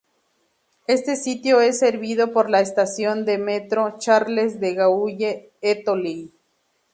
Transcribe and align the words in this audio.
Este 0.87 1.15
sitio 1.15 1.61
es 1.61 1.77
servido 1.77 2.33
por 2.33 2.49
la 2.49 2.59
estación 2.59 3.23
de 3.23 3.37
metro 3.37 3.99
Charles 3.99 4.59
de 4.59 4.73
Gaulle-Étoile. 4.73 6.31